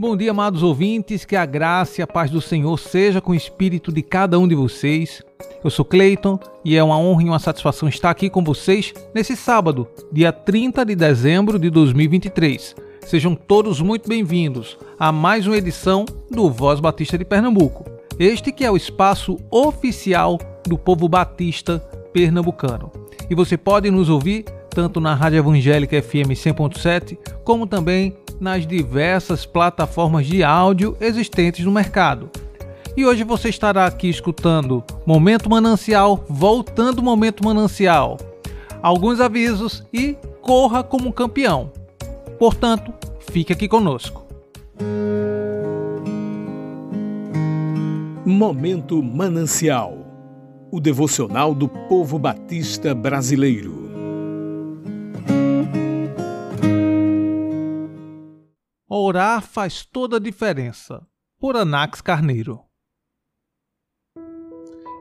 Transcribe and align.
Bom 0.00 0.16
dia, 0.16 0.30
amados 0.30 0.62
ouvintes, 0.62 1.26
que 1.26 1.36
a 1.36 1.44
graça 1.44 2.00
e 2.00 2.02
a 2.02 2.06
paz 2.06 2.30
do 2.30 2.40
Senhor 2.40 2.78
seja 2.78 3.20
com 3.20 3.32
o 3.32 3.34
espírito 3.34 3.92
de 3.92 4.00
cada 4.00 4.38
um 4.38 4.48
de 4.48 4.54
vocês. 4.54 5.22
Eu 5.62 5.68
sou 5.68 5.84
Cleiton 5.84 6.40
e 6.64 6.74
é 6.74 6.82
uma 6.82 6.96
honra 6.96 7.22
e 7.22 7.26
uma 7.26 7.38
satisfação 7.38 7.86
estar 7.86 8.08
aqui 8.08 8.30
com 8.30 8.42
vocês 8.42 8.94
nesse 9.14 9.36
sábado, 9.36 9.86
dia 10.10 10.32
30 10.32 10.86
de 10.86 10.96
dezembro 10.96 11.58
de 11.58 11.68
2023. 11.68 12.74
Sejam 13.04 13.34
todos 13.34 13.82
muito 13.82 14.08
bem-vindos 14.08 14.78
a 14.98 15.12
mais 15.12 15.46
uma 15.46 15.58
edição 15.58 16.06
do 16.30 16.48
Voz 16.48 16.80
Batista 16.80 17.18
de 17.18 17.24
Pernambuco. 17.26 17.84
Este 18.18 18.52
que 18.52 18.64
é 18.64 18.70
o 18.70 18.78
espaço 18.78 19.36
oficial 19.50 20.38
do 20.66 20.78
povo 20.78 21.10
batista 21.10 21.78
pernambucano. 22.10 22.90
E 23.28 23.34
você 23.34 23.58
pode 23.58 23.90
nos 23.90 24.08
ouvir 24.08 24.46
tanto 24.70 24.98
na 24.98 25.14
Rádio 25.14 25.40
Evangélica 25.40 26.00
FM 26.00 26.32
100.7, 26.32 27.18
como 27.44 27.66
também 27.66 28.16
nas 28.40 28.66
diversas 28.66 29.44
plataformas 29.44 30.26
de 30.26 30.42
áudio 30.42 30.96
existentes 31.00 31.64
no 31.64 31.70
mercado. 31.70 32.30
E 32.96 33.04
hoje 33.04 33.22
você 33.22 33.48
estará 33.48 33.86
aqui 33.86 34.08
escutando 34.08 34.82
Momento 35.06 35.48
Manancial, 35.48 36.24
voltando 36.28 37.02
Momento 37.02 37.44
Manancial. 37.44 38.18
Alguns 38.82 39.20
avisos 39.20 39.84
e 39.92 40.16
corra 40.40 40.82
como 40.82 41.12
campeão. 41.12 41.70
Portanto, 42.38 42.92
fique 43.30 43.52
aqui 43.52 43.68
conosco. 43.68 44.26
Momento 48.24 49.02
Manancial 49.02 50.10
o 50.72 50.80
devocional 50.80 51.52
do 51.52 51.68
povo 51.68 52.18
batista 52.18 52.94
brasileiro. 52.94 53.89
Orar 58.92 59.40
faz 59.40 59.84
toda 59.84 60.16
a 60.16 60.18
diferença. 60.18 61.06
Por 61.38 61.56
Anax 61.56 62.00
Carneiro. 62.00 62.58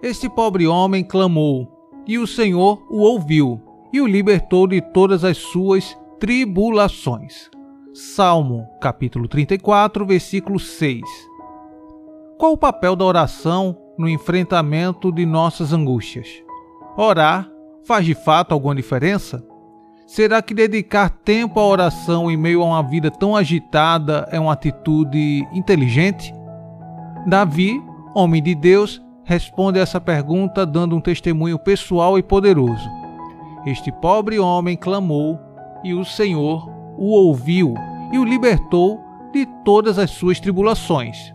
Este 0.04 0.30
pobre 0.30 0.68
homem 0.68 1.04
clamou, 1.04 1.68
e 2.06 2.20
o 2.20 2.28
Senhor 2.28 2.86
o 2.88 3.00
ouviu 3.00 3.60
e 3.92 4.00
o 4.00 4.06
libertou 4.06 4.68
de 4.68 4.80
todas 4.80 5.24
as 5.24 5.40
suas 5.40 5.98
tribulações. 6.20 7.50
Salmo, 7.92 8.70
capítulo 8.80 9.28
34, 9.28 10.06
versículo 10.06 10.60
6. 10.60 11.02
Qual 12.38 12.54
o 12.54 12.58
papel 12.58 12.96
da 12.96 13.06
oração 13.06 13.76
no 13.98 14.08
enfrentamento 14.08 15.12
de 15.12 15.26
nossas 15.26 15.74
angústias? 15.74 16.28
Orar 16.96 17.50
faz 17.84 18.06
de 18.06 18.14
fato 18.14 18.52
alguma 18.52 18.76
diferença? 18.76 19.44
Será 20.10 20.42
que 20.42 20.56
dedicar 20.56 21.12
tempo 21.12 21.60
à 21.60 21.68
oração 21.68 22.32
em 22.32 22.36
meio 22.36 22.64
a 22.64 22.66
uma 22.66 22.82
vida 22.82 23.12
tão 23.12 23.36
agitada 23.36 24.28
é 24.32 24.40
uma 24.40 24.54
atitude 24.54 25.48
inteligente? 25.54 26.34
Davi, 27.28 27.80
homem 28.16 28.42
de 28.42 28.56
Deus, 28.56 29.00
responde 29.24 29.78
essa 29.78 30.02
pergunta 30.02 30.66
dando 30.66 30.96
um 30.96 31.00
testemunho 31.00 31.60
pessoal 31.60 32.18
e 32.18 32.24
poderoso. 32.24 32.90
Este 33.68 33.92
pobre 33.92 34.40
homem 34.40 34.76
clamou 34.76 35.40
e 35.84 35.94
o 35.94 36.04
Senhor 36.04 36.68
o 36.98 37.12
ouviu 37.12 37.76
e 38.12 38.18
o 38.18 38.26
libertou 38.26 39.00
de 39.32 39.46
todas 39.64 40.00
as 40.00 40.10
suas 40.10 40.40
tribulações. 40.40 41.32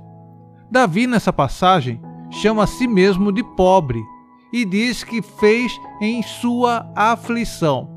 Davi, 0.69 1.07
nessa 1.07 1.33
passagem, 1.33 2.03
chama 2.29 2.65
a 2.65 2.67
si 2.67 2.89
mesmo 2.89 3.31
de 3.31 3.45
pobre 3.55 4.03
e 4.53 4.65
diz 4.65 5.05
que 5.05 5.23
fez 5.23 5.71
em 6.01 6.25
sua 6.25 6.91
aflição, 6.97 7.94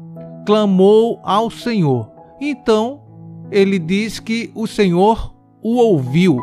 clamou 0.47 1.19
ao 1.24 1.52
Senhor. 1.52 2.09
Então, 2.40 3.02
ele 3.52 3.78
diz 3.78 4.18
que 4.18 4.50
o 4.56 4.66
Senhor 4.66 5.35
o 5.62 5.75
ouviu. 5.75 6.40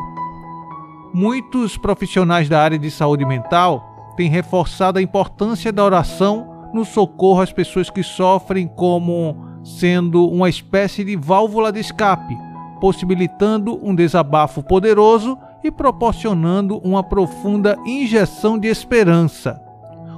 Muitos 1.14 1.78
profissionais 1.78 2.46
da 2.46 2.60
área 2.60 2.78
de 2.78 2.90
saúde 2.90 3.24
mental 3.24 3.82
têm 4.14 4.28
reforçado 4.28 4.98
a 4.98 5.02
importância 5.02 5.72
da 5.72 5.82
oração 5.82 6.68
no 6.74 6.84
socorro 6.84 7.40
às 7.40 7.50
pessoas 7.50 7.88
que 7.88 8.02
sofrem, 8.02 8.68
como 8.68 9.38
sendo 9.64 10.28
uma 10.28 10.50
espécie 10.50 11.02
de 11.02 11.16
válvula 11.16 11.72
de 11.72 11.80
escape, 11.80 12.36
possibilitando 12.82 13.80
um 13.82 13.94
desabafo 13.94 14.62
poderoso 14.62 15.38
e 15.62 15.70
proporcionando 15.70 16.76
uma 16.80 17.02
profunda 17.02 17.74
injeção 17.86 18.58
de 18.58 18.68
esperança. 18.68 19.58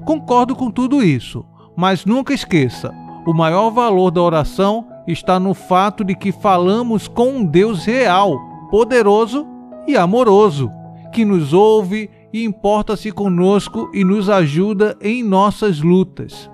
Concordo 0.04 0.56
com 0.56 0.72
tudo 0.72 1.04
isso, 1.04 1.46
mas 1.76 2.04
nunca 2.04 2.34
esqueça: 2.34 2.92
o 3.26 3.34
maior 3.34 3.70
valor 3.70 4.10
da 4.10 4.22
oração 4.22 4.86
está 5.06 5.40
no 5.40 5.52
fato 5.52 6.04
de 6.04 6.14
que 6.14 6.30
falamos 6.30 7.08
com 7.08 7.28
um 7.28 7.44
Deus 7.44 7.84
real, 7.84 8.38
poderoso 8.70 9.46
e 9.86 9.96
amoroso 9.96 10.70
que 11.12 11.24
nos 11.24 11.52
ouve 11.52 12.10
e 12.32 12.44
importa-se 12.44 13.10
conosco 13.10 13.90
e 13.94 14.04
nos 14.04 14.28
ajuda 14.28 14.96
em 15.00 15.22
nossas 15.22 15.80
lutas. 15.80 16.50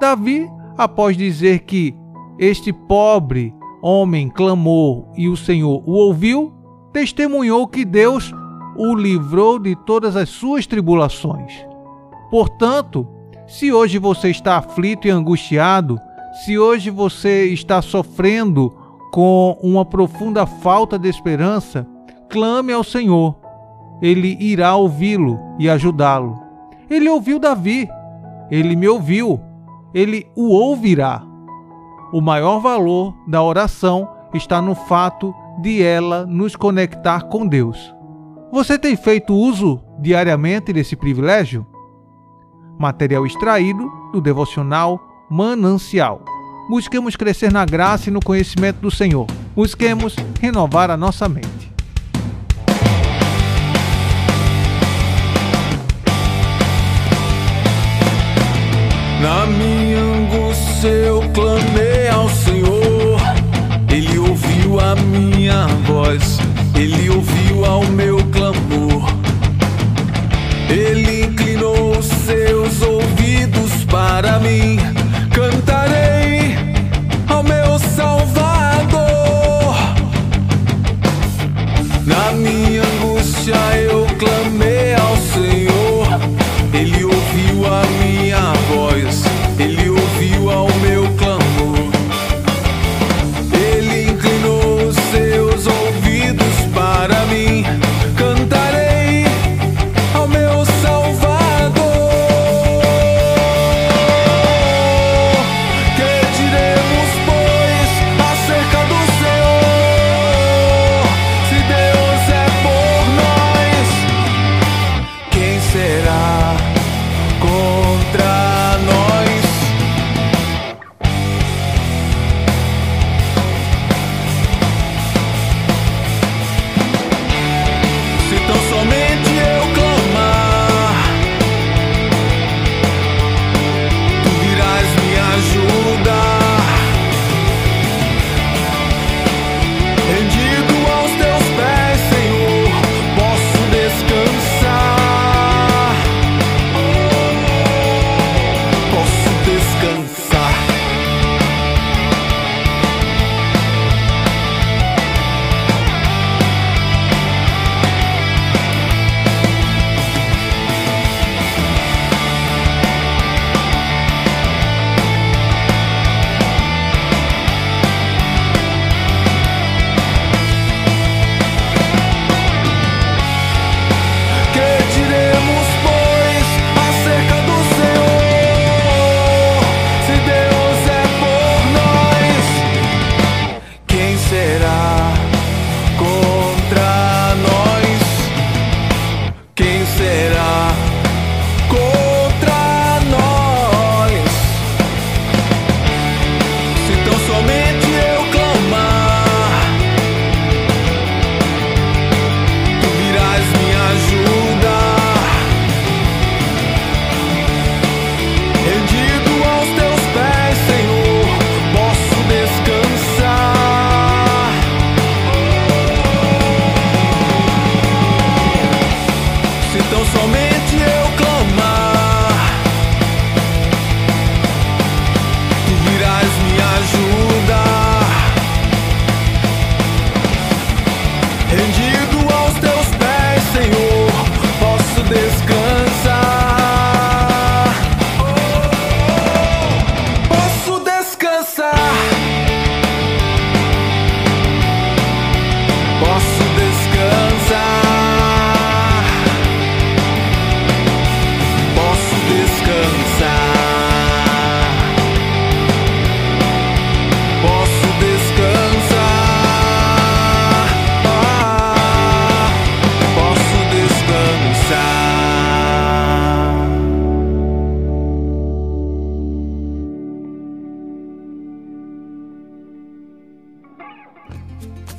Davi, 0.00 0.46
após 0.76 1.16
dizer 1.16 1.60
que 1.60 1.94
este 2.38 2.72
pobre 2.72 3.54
homem 3.82 4.28
clamou 4.28 5.10
e 5.16 5.28
o 5.28 5.36
Senhor 5.36 5.82
o 5.86 5.92
ouviu, 5.92 6.52
testemunhou 6.92 7.66
que 7.66 7.84
Deus 7.84 8.32
o 8.76 8.94
livrou 8.94 9.58
de 9.58 9.74
todas 9.74 10.16
as 10.16 10.28
suas 10.28 10.66
tribulações. 10.66 11.52
Portanto, 12.30 13.08
se 13.52 13.70
hoje 13.70 13.98
você 13.98 14.30
está 14.30 14.56
aflito 14.56 15.06
e 15.06 15.10
angustiado, 15.10 16.00
se 16.32 16.58
hoje 16.58 16.88
você 16.88 17.48
está 17.48 17.82
sofrendo 17.82 18.74
com 19.12 19.58
uma 19.62 19.84
profunda 19.84 20.46
falta 20.46 20.98
de 20.98 21.06
esperança, 21.06 21.86
clame 22.30 22.72
ao 22.72 22.82
Senhor 22.82 23.36
ele 24.00 24.38
irá 24.40 24.74
ouvi-lo 24.74 25.38
e 25.58 25.68
ajudá-lo. 25.68 26.40
Ele 26.88 27.10
ouviu 27.10 27.38
Davi, 27.38 27.86
ele 28.50 28.74
me 28.74 28.88
ouviu, 28.88 29.38
ele 29.92 30.26
o 30.34 30.48
ouvirá. 30.48 31.22
O 32.10 32.22
maior 32.22 32.58
valor 32.58 33.14
da 33.28 33.42
oração 33.42 34.08
está 34.32 34.62
no 34.62 34.74
fato 34.74 35.34
de 35.60 35.82
ela 35.82 36.24
nos 36.24 36.56
conectar 36.56 37.24
com 37.24 37.46
Deus. 37.46 37.94
Você 38.50 38.78
tem 38.78 38.96
feito 38.96 39.34
uso 39.34 39.78
diariamente 40.00 40.72
desse 40.72 40.96
privilégio? 40.96 41.66
Material 42.82 43.24
extraído 43.24 43.88
do 44.12 44.20
devocional 44.20 45.00
Manancial. 45.30 46.20
Busquemos 46.68 47.14
crescer 47.14 47.52
na 47.52 47.64
graça 47.64 48.10
e 48.10 48.12
no 48.12 48.18
conhecimento 48.18 48.80
do 48.80 48.90
Senhor. 48.90 49.24
Busquemos 49.54 50.16
renovar 50.40 50.90
a 50.90 50.96
nossa 50.96 51.28
mente. 51.28 51.70
Na 59.20 59.46
minha 59.46 60.00
angústia 60.00 60.88
eu 60.88 61.20
clamei 61.32 62.08
ao 62.08 62.28
Senhor, 62.28 63.20
Ele 63.88 64.18
ouviu 64.18 64.80
a 64.80 64.96
minha 64.96 65.68
voz, 65.86 66.38
Ele 66.74 67.10
ouviu 67.10 67.64
ao 67.64 67.84
meu 67.84 68.16
clamor. 68.16 68.41
Para 74.12 74.38
mim, 74.40 74.91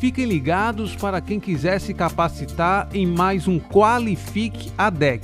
fiquem 0.03 0.25
ligados 0.25 0.97
para 0.97 1.21
quem 1.21 1.39
quiser 1.39 1.79
se 1.79 1.93
capacitar 1.93 2.89
em 2.93 3.07
mais 3.07 3.47
um 3.47 3.57
Qualifique 3.57 4.69
ADEC. 4.77 5.23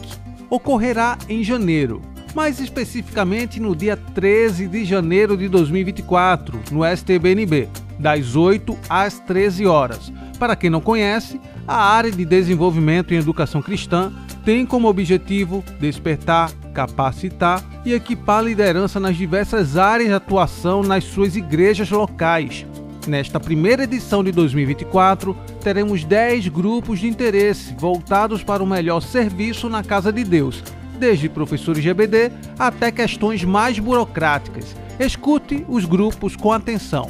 Ocorrerá 0.49 1.17
em 1.27 1.43
janeiro, 1.43 2.01
mais 2.33 2.61
especificamente 2.61 3.59
no 3.59 3.75
dia 3.75 3.97
13 3.97 4.69
de 4.69 4.85
janeiro 4.85 5.35
de 5.35 5.49
2024, 5.49 6.61
no 6.71 6.85
STBNB, 6.85 7.67
das 7.99 8.37
8 8.37 8.77
às 8.89 9.19
13 9.19 9.67
horas. 9.67 10.13
Para 10.39 10.55
quem 10.55 10.69
não 10.69 10.79
conhece, 10.79 11.41
a 11.67 11.75
área 11.75 12.09
de 12.09 12.23
desenvolvimento 12.23 13.13
em 13.13 13.17
educação 13.17 13.61
cristã 13.61 14.13
tem 14.45 14.65
como 14.65 14.87
objetivo 14.87 15.61
despertar, 15.77 16.53
capacitar 16.73 17.61
e 17.83 17.91
equipar 17.91 18.45
liderança 18.45 18.97
nas 18.97 19.17
diversas 19.17 19.75
áreas 19.75 20.07
de 20.07 20.15
atuação 20.15 20.83
nas 20.83 21.03
suas 21.03 21.35
igrejas 21.35 21.89
locais. 21.89 22.65
Nesta 23.07 23.39
primeira 23.39 23.83
edição 23.83 24.23
de 24.23 24.31
2024, 24.31 25.35
teremos 25.61 26.03
10 26.03 26.49
grupos 26.49 26.99
de 26.99 27.07
interesse 27.07 27.73
voltados 27.77 28.43
para 28.43 28.61
o 28.61 28.67
melhor 28.67 29.01
serviço 29.01 29.69
na 29.69 29.83
Casa 29.83 30.11
de 30.11 30.23
Deus, 30.23 30.63
desde 30.99 31.29
professores 31.29 31.85
EBD 31.85 32.31
até 32.57 32.91
questões 32.91 33.43
mais 33.43 33.79
burocráticas. 33.79 34.75
Escute 34.99 35.65
os 35.67 35.85
grupos 35.85 36.35
com 36.35 36.51
atenção. 36.51 37.09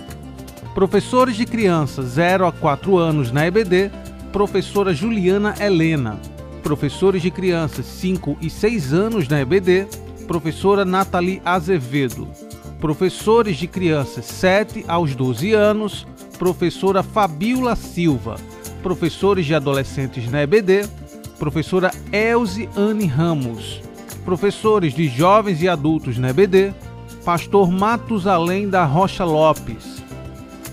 Professores 0.73 1.35
de 1.35 1.45
crianças 1.45 2.11
0 2.11 2.45
a 2.45 2.51
4 2.51 2.97
anos 2.97 3.31
na 3.31 3.47
EBD, 3.47 3.91
professora 4.31 4.93
Juliana 4.93 5.55
Helena. 5.59 6.19
Professores 6.61 7.21
de 7.21 7.31
crianças 7.31 7.85
5 7.85 8.37
e 8.39 8.49
6 8.49 8.93
anos 8.93 9.27
na 9.27 9.41
EBD, 9.41 9.87
professora 10.27 10.85
Nathalie 10.85 11.41
Azevedo. 11.43 12.27
Professores 12.79 13.57
de 13.57 13.67
crianças 13.67 14.23
7 14.23 14.85
aos 14.87 15.13
12 15.13 15.51
anos, 15.51 16.07
professora 16.37 17.03
Fabiola 17.03 17.75
Silva. 17.75 18.37
Professores 18.81 19.45
de 19.45 19.53
adolescentes 19.53 20.31
na 20.31 20.43
EBD, 20.43 20.87
professora 21.37 21.91
Elze 22.13 22.69
Anne 22.77 23.05
Ramos. 23.05 23.81
Professores 24.23 24.93
de 24.93 25.09
jovens 25.09 25.61
e 25.61 25.67
adultos 25.67 26.17
na 26.17 26.29
EBD, 26.29 26.73
pastor 27.25 27.69
Matusalém 27.69 28.69
da 28.69 28.85
Rocha 28.85 29.25
Lopes. 29.25 30.01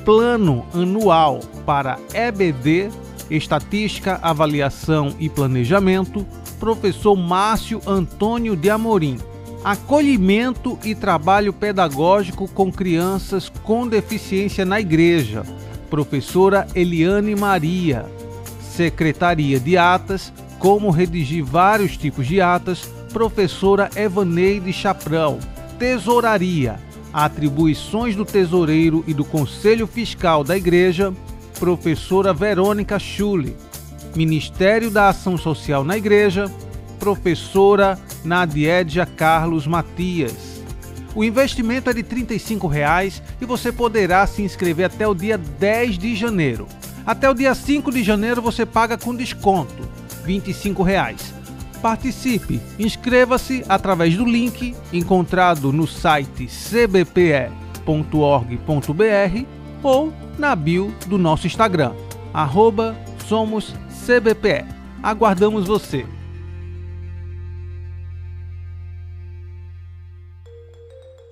Plano 0.05 0.65
anual 0.73 1.41
para 1.67 1.99
EBD, 2.15 2.89
Estatística, 3.29 4.21
Avaliação 4.23 5.13
e 5.19 5.29
Planejamento, 5.29 6.25
professor 6.61 7.17
Márcio 7.17 7.83
Antônio 7.85 8.55
de 8.55 8.71
Amorim 8.71 9.19
acolhimento 9.67 10.79
e 10.85 10.95
trabalho 10.95 11.53
pedagógico 11.53 12.47
com 12.47 12.71
crianças 12.71 13.51
com 13.65 13.89
deficiência 13.89 14.65
na 14.65 14.79
igreja, 14.79 15.43
professora 15.91 16.69
Eliane 16.73 17.35
Maria, 17.35 18.07
Secretaria 18.61 19.59
de 19.59 19.77
Atas, 19.77 20.33
como 20.61 20.89
redigir 20.91 21.45
vários 21.45 21.97
tipos 21.97 22.29
de 22.29 22.41
atas, 22.41 22.89
professora 23.13 23.91
Evaneide 23.97 24.73
Chaprão, 24.73 25.41
Tesouraria, 25.81 26.79
atribuições 27.13 28.15
do 28.15 28.25
tesoureiro 28.25 29.03
e 29.05 29.13
do 29.13 29.25
Conselho 29.25 29.89
Fiscal 29.89 30.45
da 30.45 30.57
Igreja, 30.57 31.13
professora 31.59 32.33
Verônica 32.33 33.01
Schule, 33.01 33.57
Ministério 34.15 34.93
da 34.93 35.09
Ação 35.09 35.37
Social 35.37 35.83
na 35.83 35.97
Igreja, 35.97 36.49
professora 37.01 37.99
Nadiedia 38.27 39.07
Carlos 39.07 39.67
Matias. 39.67 40.63
O 41.15 41.25
investimento 41.25 41.89
é 41.89 41.95
de 41.95 42.03
35 42.03 42.67
reais 42.67 43.23
e 43.41 43.47
você 43.47 43.73
poderá 43.73 44.27
se 44.27 44.43
inscrever 44.43 44.87
até 44.87 45.07
o 45.07 45.15
dia 45.15 45.39
10 45.39 45.97
de 45.97 46.15
janeiro. 46.15 46.67
Até 47.07 47.31
o 47.31 47.35
dia 47.35 47.55
5 47.55 47.91
de 47.93 48.03
janeiro 48.03 48.43
você 48.43 48.67
paga 48.67 48.99
com 48.99 49.15
desconto, 49.15 49.89
25 50.25 50.83
reais. 50.83 51.33
Participe, 51.81 52.61
inscreva-se 52.79 53.65
através 53.69 54.17
do 54.17 54.25
link 54.25 54.75
encontrado 54.93 55.73
no 55.73 55.87
site 55.87 56.49
cbpe.org.br 56.49 57.47
ou 59.83 60.13
na 60.37 60.57
bio 60.57 60.93
do 61.07 61.17
nosso 61.17 61.47
Instagram, 61.47 61.93
arroba 62.35 62.97
somoscbpe. 63.27 64.65
Aguardamos 65.03 65.67
você! 65.67 66.16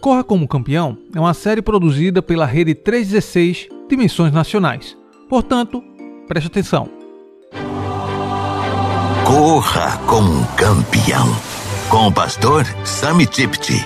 Corra 0.04 0.23
como 0.23 0.46
Campeão 0.46 0.99
é 1.14 1.18
uma 1.18 1.32
série 1.32 1.62
produzida 1.62 2.20
pela 2.20 2.44
Rede 2.44 2.75
316 2.75 3.68
Dimensões 3.88 4.34
Nacionais. 4.34 4.94
Portanto, 5.30 5.82
preste 6.28 6.46
atenção. 6.46 6.90
Corra 9.25 9.96
como 10.06 10.30
um 10.30 10.44
campeão. 10.56 11.26
Com 11.88 12.08
o 12.08 12.12
pastor 12.12 12.66
Sami 12.84 13.25
Tipti. 13.25 13.82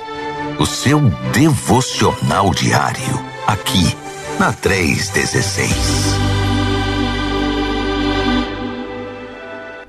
O 0.59 0.67
seu 0.67 0.99
devocional 1.33 2.51
diário. 2.51 3.15
Aqui, 3.47 3.97
na 4.41 4.53
316. 4.53 5.71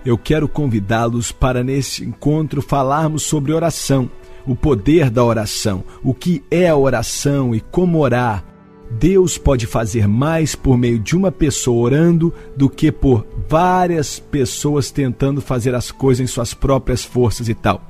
Eu 0.05 0.15
quero 0.15 0.48
convidá-los 0.48 1.31
para 1.31 1.63
nesse 1.63 2.05
encontro 2.05 2.62
falarmos 2.62 3.24
sobre 3.24 3.51
oração 3.51 4.12
o 4.50 4.56
poder 4.56 5.12
da 5.12 5.24
oração, 5.24 5.84
o 6.03 6.12
que 6.12 6.44
é 6.50 6.68
a 6.70 6.75
oração 6.75 7.53
e 7.53 7.60
como 7.60 8.00
orar. 8.00 8.44
Deus 8.89 9.38
pode 9.38 9.68
fazer 9.68 10.08
mais 10.08 10.56
por 10.56 10.75
meio 10.75 10.98
de 10.98 11.15
uma 11.15 11.32
pessoa 11.32 11.79
orando 11.79 12.34
do 12.58 12.68
que 12.68 12.91
por 12.91 13.27
várias 13.48 14.18
pessoas 14.18 14.89
tentando 14.89 15.39
fazer 15.39 15.75
as 15.75 15.91
coisas 15.91 16.24
em 16.24 16.27
suas 16.27 16.56
próprias 16.56 17.03
forças 17.03 17.48
e 17.48 17.53
tal. 17.53 17.86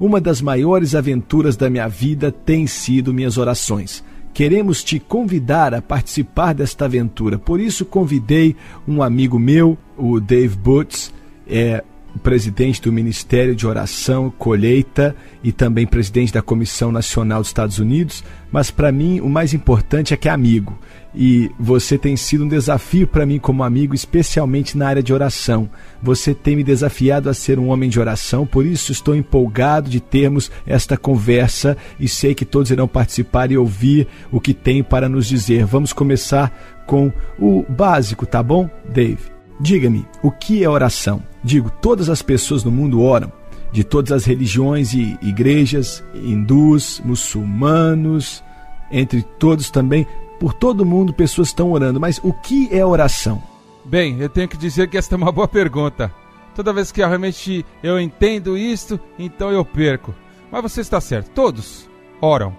Uma 0.00 0.18
das 0.18 0.40
maiores 0.40 0.94
aventuras 0.94 1.58
da 1.58 1.68
minha 1.68 1.86
vida 1.88 2.32
tem 2.32 2.66
sido 2.66 3.12
minhas 3.12 3.36
orações. 3.36 4.02
Queremos 4.32 4.82
te 4.82 4.98
convidar 4.98 5.74
a 5.74 5.82
participar 5.82 6.54
desta 6.54 6.86
aventura, 6.86 7.38
por 7.38 7.60
isso 7.60 7.84
convidei 7.84 8.56
um 8.86 9.02
amigo 9.02 9.38
meu, 9.38 9.76
o 9.94 10.18
Dave 10.18 10.56
Butts, 10.56 11.12
é, 11.46 11.84
presidente 12.18 12.82
do 12.82 12.92
Ministério 12.92 13.54
de 13.54 13.66
Oração, 13.66 14.30
Colheita 14.30 15.14
e 15.42 15.52
também 15.52 15.86
presidente 15.86 16.32
da 16.32 16.42
Comissão 16.42 16.90
Nacional 16.90 17.40
dos 17.40 17.48
Estados 17.48 17.78
Unidos, 17.78 18.24
mas 18.50 18.70
para 18.70 18.90
mim 18.90 19.20
o 19.20 19.28
mais 19.28 19.54
importante 19.54 20.12
é 20.12 20.16
que 20.16 20.28
é 20.28 20.30
amigo. 20.30 20.78
E 21.14 21.50
você 21.58 21.96
tem 21.96 22.16
sido 22.16 22.44
um 22.44 22.48
desafio 22.48 23.06
para 23.06 23.24
mim 23.24 23.38
como 23.38 23.62
amigo, 23.62 23.94
especialmente 23.94 24.76
na 24.76 24.88
área 24.88 25.02
de 25.02 25.12
oração. 25.12 25.68
Você 26.02 26.34
tem 26.34 26.56
me 26.56 26.62
desafiado 26.62 27.30
a 27.30 27.34
ser 27.34 27.58
um 27.58 27.68
homem 27.68 27.88
de 27.88 27.98
oração, 27.98 28.46
por 28.46 28.66
isso 28.66 28.92
estou 28.92 29.16
empolgado 29.16 29.88
de 29.88 30.00
termos 30.00 30.50
esta 30.66 30.96
conversa 30.96 31.76
e 31.98 32.06
sei 32.06 32.34
que 32.34 32.44
todos 32.44 32.70
irão 32.70 32.86
participar 32.86 33.50
e 33.50 33.56
ouvir 33.56 34.06
o 34.30 34.40
que 34.40 34.52
tem 34.52 34.82
para 34.82 35.08
nos 35.08 35.26
dizer. 35.26 35.64
Vamos 35.64 35.92
começar 35.92 36.84
com 36.86 37.12
o 37.38 37.64
básico, 37.68 38.26
tá 38.26 38.42
bom, 38.42 38.68
Dave? 38.92 39.37
Diga-me, 39.60 40.06
o 40.22 40.30
que 40.30 40.62
é 40.62 40.68
oração? 40.68 41.22
Digo, 41.42 41.70
todas 41.70 42.08
as 42.08 42.22
pessoas 42.22 42.62
no 42.62 42.70
mundo 42.70 43.02
oram, 43.02 43.32
de 43.72 43.82
todas 43.82 44.12
as 44.12 44.24
religiões 44.24 44.94
e 44.94 45.18
igrejas, 45.20 46.04
hindus, 46.14 47.02
muçulmanos, 47.04 48.42
entre 48.90 49.22
todos 49.22 49.70
também, 49.70 50.06
por 50.38 50.54
todo 50.54 50.86
mundo 50.86 51.12
pessoas 51.12 51.48
estão 51.48 51.72
orando, 51.72 51.98
mas 52.00 52.20
o 52.22 52.32
que 52.32 52.68
é 52.70 52.84
oração? 52.84 53.42
Bem, 53.84 54.20
eu 54.20 54.28
tenho 54.28 54.48
que 54.48 54.56
dizer 54.56 54.88
que 54.88 54.96
esta 54.96 55.14
é 55.14 55.18
uma 55.18 55.32
boa 55.32 55.48
pergunta. 55.48 56.12
Toda 56.54 56.72
vez 56.72 56.92
que 56.92 57.00
realmente 57.00 57.64
eu 57.82 58.00
entendo 58.00 58.56
isto, 58.56 58.98
então 59.18 59.50
eu 59.50 59.64
perco. 59.64 60.14
Mas 60.50 60.62
você 60.62 60.80
está 60.80 61.00
certo, 61.00 61.30
todos 61.30 61.88
oram, 62.20 62.54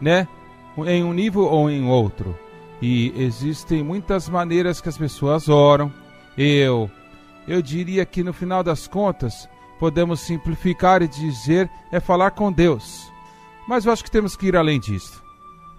né? 0.00 0.26
Em 0.86 1.04
um 1.04 1.12
nível 1.12 1.42
ou 1.42 1.70
em 1.70 1.86
outro. 1.86 2.36
E 2.80 3.12
existem 3.16 3.82
muitas 3.82 4.28
maneiras 4.28 4.80
que 4.80 4.88
as 4.88 4.98
pessoas 4.98 5.48
oram, 5.48 5.92
eu, 6.36 6.90
eu 7.46 7.60
diria 7.60 8.04
que 8.04 8.22
no 8.22 8.32
final 8.32 8.62
das 8.62 8.86
contas, 8.86 9.48
podemos 9.82 10.20
simplificar 10.20 11.02
e 11.02 11.08
dizer 11.08 11.68
é 11.90 11.98
falar 11.98 12.30
com 12.30 12.52
Deus. 12.52 13.10
Mas 13.66 13.84
eu 13.84 13.92
acho 13.92 14.04
que 14.04 14.10
temos 14.12 14.36
que 14.36 14.46
ir 14.46 14.54
além 14.54 14.78
disso. 14.78 15.20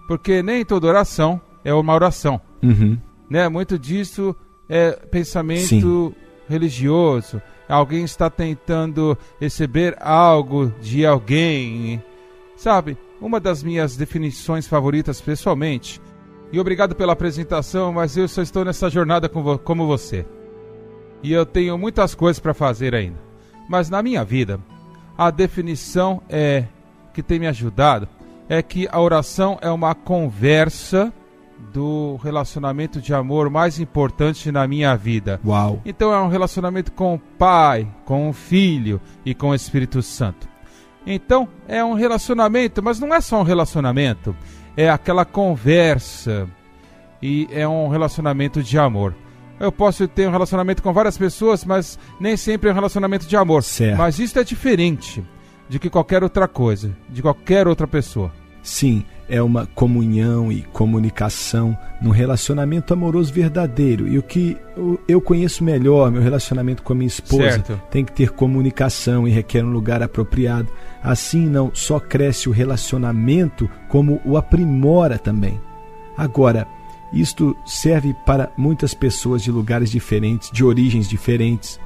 Porque 0.06 0.42
nem 0.42 0.62
toda 0.62 0.86
oração 0.86 1.40
é 1.64 1.72
uma 1.72 1.94
oração. 1.94 2.38
Uhum. 2.62 2.98
Né? 3.30 3.48
Muito 3.48 3.78
disso 3.78 4.36
é 4.68 4.92
pensamento 4.92 5.66
Sim. 5.66 6.14
religioso. 6.46 7.40
Alguém 7.66 8.04
está 8.04 8.28
tentando 8.28 9.16
receber 9.40 9.96
algo 9.98 10.70
de 10.82 11.06
alguém. 11.06 12.02
Sabe, 12.56 12.98
uma 13.18 13.40
das 13.40 13.62
minhas 13.62 13.96
definições 13.96 14.66
favoritas 14.66 15.18
pessoalmente. 15.18 15.98
E 16.52 16.60
obrigado 16.60 16.94
pela 16.94 17.14
apresentação, 17.14 17.90
mas 17.90 18.18
eu 18.18 18.28
só 18.28 18.42
estou 18.42 18.66
nessa 18.66 18.90
jornada 18.90 19.30
como 19.30 19.86
você 19.86 20.26
e 21.24 21.32
eu 21.32 21.46
tenho 21.46 21.78
muitas 21.78 22.14
coisas 22.14 22.38
para 22.38 22.52
fazer 22.52 22.94
ainda. 22.94 23.18
Mas 23.66 23.88
na 23.88 24.02
minha 24.02 24.22
vida, 24.22 24.60
a 25.16 25.30
definição 25.30 26.22
é 26.28 26.64
que 27.14 27.22
tem 27.22 27.38
me 27.38 27.46
ajudado 27.46 28.06
é 28.46 28.62
que 28.62 28.86
a 28.92 29.00
oração 29.00 29.58
é 29.62 29.70
uma 29.70 29.94
conversa 29.94 31.10
do 31.72 32.16
relacionamento 32.22 33.00
de 33.00 33.14
amor 33.14 33.48
mais 33.48 33.80
importante 33.80 34.52
na 34.52 34.68
minha 34.68 34.94
vida. 34.96 35.40
Uau. 35.46 35.80
Então 35.82 36.12
é 36.12 36.20
um 36.20 36.28
relacionamento 36.28 36.92
com 36.92 37.14
o 37.14 37.18
Pai, 37.18 37.88
com 38.04 38.28
o 38.28 38.32
Filho 38.34 39.00
e 39.24 39.34
com 39.34 39.48
o 39.48 39.54
Espírito 39.54 40.02
Santo. 40.02 40.46
Então 41.06 41.48
é 41.66 41.82
um 41.82 41.94
relacionamento, 41.94 42.82
mas 42.82 43.00
não 43.00 43.14
é 43.14 43.20
só 43.22 43.40
um 43.40 43.44
relacionamento, 43.44 44.36
é 44.76 44.90
aquela 44.90 45.24
conversa 45.24 46.46
e 47.22 47.48
é 47.50 47.66
um 47.66 47.88
relacionamento 47.88 48.62
de 48.62 48.78
amor. 48.78 49.14
Eu 49.64 49.72
posso 49.72 50.06
ter 50.06 50.28
um 50.28 50.30
relacionamento 50.30 50.82
com 50.82 50.92
várias 50.92 51.16
pessoas, 51.16 51.64
mas 51.64 51.98
nem 52.20 52.36
sempre 52.36 52.68
é 52.68 52.72
um 52.72 52.74
relacionamento 52.74 53.26
de 53.26 53.36
amor. 53.36 53.62
Certo. 53.62 53.96
Mas 53.96 54.18
isso 54.18 54.38
é 54.38 54.44
diferente 54.44 55.24
de 55.68 55.78
que 55.78 55.88
qualquer 55.88 56.22
outra 56.22 56.46
coisa, 56.46 56.94
de 57.08 57.22
qualquer 57.22 57.66
outra 57.66 57.86
pessoa. 57.86 58.30
Sim, 58.62 59.04
é 59.28 59.42
uma 59.42 59.66
comunhão 59.66 60.52
e 60.52 60.62
comunicação 60.62 61.76
num 62.00 62.10
relacionamento 62.10 62.92
amoroso 62.92 63.32
verdadeiro. 63.32 64.06
E 64.06 64.18
o 64.18 64.22
que 64.22 64.56
eu 65.08 65.20
conheço 65.20 65.64
melhor, 65.64 66.10
meu 66.10 66.22
relacionamento 66.22 66.82
com 66.82 66.92
a 66.92 66.96
minha 66.96 67.06
esposa, 67.08 67.50
Certo. 67.50 67.80
tem 67.90 68.04
que 68.04 68.12
ter 68.12 68.30
comunicação 68.30 69.26
e 69.26 69.30
requer 69.30 69.64
um 69.64 69.70
lugar 69.70 70.02
apropriado. 70.02 70.68
Assim 71.02 71.46
não 71.46 71.70
só 71.74 71.98
cresce 71.98 72.48
o 72.48 72.52
relacionamento, 72.52 73.68
como 73.88 74.20
o 74.24 74.36
aprimora 74.36 75.18
também. 75.18 75.60
Agora, 76.16 76.66
isto 77.14 77.56
serve 77.64 78.14
para 78.26 78.52
muitas 78.56 78.92
pessoas 78.92 79.42
de 79.42 79.50
lugares 79.50 79.90
diferentes, 79.90 80.50
de 80.50 80.64
origens 80.64 81.08
diferentes. 81.08 81.78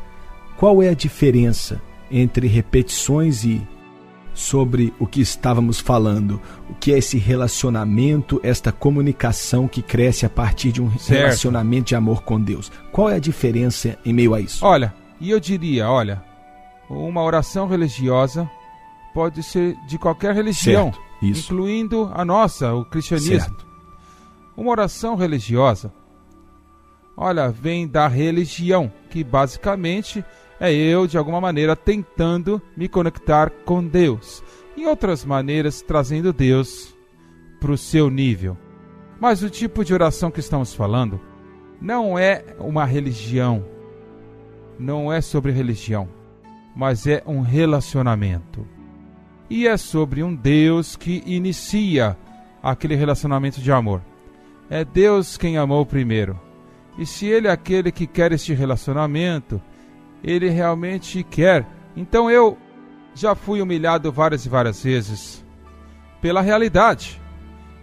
Qual 0.56 0.82
é 0.82 0.88
a 0.88 0.94
diferença 0.94 1.80
entre 2.10 2.46
repetições 2.46 3.44
e 3.44 3.66
sobre 4.38 4.94
o 5.00 5.06
que 5.06 5.20
estávamos 5.20 5.80
falando, 5.80 6.40
o 6.70 6.74
que 6.74 6.92
é 6.92 6.98
esse 6.98 7.18
relacionamento, 7.18 8.40
esta 8.44 8.70
comunicação 8.70 9.66
que 9.66 9.82
cresce 9.82 10.24
a 10.24 10.30
partir 10.30 10.70
de 10.70 10.80
um 10.80 10.96
Certo. 10.96 11.20
relacionamento 11.20 11.88
de 11.88 11.96
amor 11.96 12.22
com 12.22 12.40
Deus. 12.40 12.70
Qual 12.92 13.10
é 13.10 13.16
a 13.16 13.20
diferença 13.20 13.98
em 14.04 14.12
meio 14.12 14.34
a 14.34 14.40
isso? 14.40 14.64
Olha, 14.64 14.94
e 15.20 15.30
eu 15.30 15.40
diria, 15.40 15.90
olha, 15.90 16.22
uma 16.88 17.20
oração 17.22 17.66
religiosa 17.66 18.48
pode 19.12 19.42
ser 19.42 19.76
de 19.88 19.98
qualquer 19.98 20.34
religião, 20.34 20.92
Certo, 20.92 21.38
incluindo 21.38 22.08
a 22.14 22.24
nossa, 22.24 22.72
o 22.72 22.84
cristianismo. 22.84 23.40
Certo. 23.40 23.67
Uma 24.58 24.72
oração 24.72 25.14
religiosa, 25.14 25.92
olha, 27.16 27.48
vem 27.48 27.86
da 27.86 28.08
religião, 28.08 28.92
que 29.08 29.22
basicamente 29.22 30.24
é 30.58 30.72
eu, 30.72 31.06
de 31.06 31.16
alguma 31.16 31.40
maneira, 31.40 31.76
tentando 31.76 32.60
me 32.76 32.88
conectar 32.88 33.50
com 33.64 33.86
Deus. 33.86 34.42
Em 34.76 34.84
outras 34.84 35.24
maneiras, 35.24 35.80
trazendo 35.80 36.32
Deus 36.32 36.92
para 37.60 37.70
o 37.70 37.78
seu 37.78 38.10
nível. 38.10 38.58
Mas 39.20 39.44
o 39.44 39.48
tipo 39.48 39.84
de 39.84 39.94
oração 39.94 40.28
que 40.28 40.40
estamos 40.40 40.74
falando 40.74 41.20
não 41.80 42.18
é 42.18 42.44
uma 42.58 42.84
religião, 42.84 43.64
não 44.76 45.12
é 45.12 45.20
sobre 45.20 45.52
religião, 45.52 46.08
mas 46.74 47.06
é 47.06 47.22
um 47.24 47.42
relacionamento. 47.42 48.66
E 49.48 49.68
é 49.68 49.76
sobre 49.76 50.20
um 50.20 50.34
Deus 50.34 50.96
que 50.96 51.22
inicia 51.24 52.16
aquele 52.60 52.96
relacionamento 52.96 53.60
de 53.60 53.70
amor. 53.70 54.02
É 54.70 54.84
Deus 54.84 55.36
quem 55.36 55.56
amou 55.56 55.84
primeiro. 55.86 56.38
E 56.98 57.06
se 57.06 57.26
Ele 57.26 57.48
é 57.48 57.50
aquele 57.50 57.92
que 57.92 58.06
quer 58.06 58.32
este 58.32 58.52
relacionamento, 58.52 59.60
Ele 60.22 60.48
realmente 60.48 61.22
quer. 61.22 61.66
Então 61.96 62.30
eu 62.30 62.58
já 63.14 63.34
fui 63.34 63.62
humilhado 63.62 64.12
várias 64.12 64.44
e 64.44 64.48
várias 64.48 64.82
vezes 64.82 65.44
pela 66.20 66.40
realidade 66.40 67.20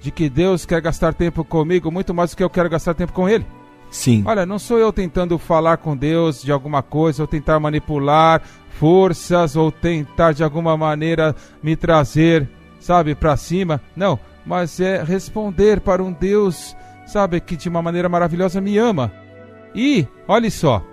de 0.01 0.11
que 0.11 0.29
Deus 0.29 0.65
quer 0.65 0.81
gastar 0.81 1.13
tempo 1.13 1.43
comigo 1.43 1.91
muito 1.91 2.13
mais 2.13 2.31
do 2.31 2.37
que 2.37 2.43
eu 2.43 2.49
quero 2.49 2.69
gastar 2.69 2.93
tempo 2.93 3.13
com 3.13 3.27
Ele. 3.27 3.45
Sim. 3.89 4.23
Olha, 4.25 4.45
não 4.45 4.59
sou 4.59 4.77
eu 4.77 4.91
tentando 4.91 5.37
falar 5.37 5.77
com 5.77 5.95
Deus 5.95 6.41
de 6.41 6.51
alguma 6.51 6.83
coisa, 6.83 7.23
ou 7.23 7.27
tentar 7.27 7.59
manipular 7.59 8.41
forças, 8.69 9.55
ou 9.55 9.71
tentar 9.71 10.33
de 10.33 10.43
alguma 10.43 10.75
maneira 10.75 11.35
me 11.63 11.75
trazer, 11.75 12.49
sabe, 12.79 13.15
para 13.15 13.37
cima. 13.37 13.81
Não, 13.95 14.19
mas 14.45 14.79
é 14.79 15.03
responder 15.03 15.79
para 15.81 16.03
um 16.03 16.11
Deus, 16.11 16.75
sabe, 17.05 17.39
que 17.39 17.55
de 17.55 17.69
uma 17.69 17.81
maneira 17.81 18.07
maravilhosa 18.07 18.61
me 18.61 18.77
ama. 18.77 19.11
E, 19.73 20.07
olhe 20.27 20.51
só, 20.51 20.83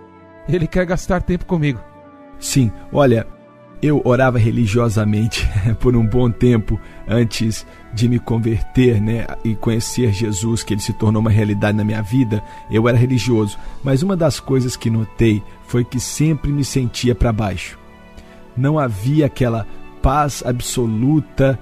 Ele 0.48 0.66
quer 0.66 0.86
gastar 0.86 1.22
tempo 1.22 1.46
comigo. 1.46 1.80
Sim, 2.38 2.72
olha, 2.92 3.26
eu 3.82 4.00
orava 4.04 4.38
religiosamente 4.38 5.48
por 5.80 5.96
um 5.96 6.06
bom 6.06 6.30
tempo 6.30 6.80
antes 7.06 7.66
de 7.92 8.08
me 8.08 8.18
converter, 8.18 9.00
né, 9.00 9.26
e 9.44 9.54
conhecer 9.54 10.12
Jesus, 10.12 10.62
que 10.62 10.72
ele 10.72 10.80
se 10.80 10.92
tornou 10.92 11.20
uma 11.20 11.30
realidade 11.30 11.76
na 11.76 11.84
minha 11.84 12.00
vida. 12.00 12.42
Eu 12.70 12.88
era 12.88 12.96
religioso, 12.96 13.58
mas 13.82 14.02
uma 14.02 14.16
das 14.16 14.40
coisas 14.40 14.76
que 14.76 14.88
notei 14.88 15.42
foi 15.66 15.84
que 15.84 16.00
sempre 16.00 16.52
me 16.52 16.64
sentia 16.64 17.14
para 17.14 17.32
baixo. 17.32 17.78
Não 18.56 18.78
havia 18.78 19.26
aquela 19.26 19.66
paz 20.00 20.42
absoluta 20.46 21.58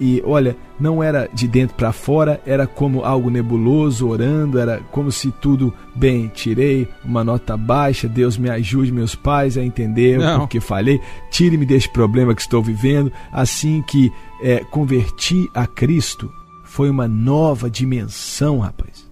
e 0.00 0.22
olha, 0.24 0.56
não 0.80 1.02
era 1.02 1.28
de 1.32 1.46
dentro 1.46 1.76
para 1.76 1.92
fora, 1.92 2.40
era 2.46 2.66
como 2.66 3.04
algo 3.04 3.28
nebuloso, 3.28 4.08
orando, 4.08 4.58
era 4.58 4.80
como 4.90 5.12
se 5.12 5.30
tudo 5.30 5.74
bem, 5.94 6.28
tirei 6.28 6.88
uma 7.04 7.22
nota 7.22 7.54
baixa, 7.54 8.08
Deus 8.08 8.38
me 8.38 8.48
ajude, 8.48 8.90
meus 8.90 9.14
pais, 9.14 9.58
a 9.58 9.62
entender 9.62 10.18
Não. 10.18 10.36
o 10.36 10.38
porque 10.40 10.58
falhei, 10.58 10.98
tire-me 11.30 11.66
deste 11.66 11.90
problema 11.90 12.34
que 12.34 12.40
estou 12.40 12.62
vivendo. 12.62 13.12
Assim 13.30 13.82
que 13.82 14.10
é, 14.42 14.64
converti 14.70 15.50
a 15.54 15.66
Cristo, 15.66 16.32
foi 16.64 16.88
uma 16.88 17.06
nova 17.06 17.68
dimensão, 17.68 18.60
rapaz. 18.60 19.06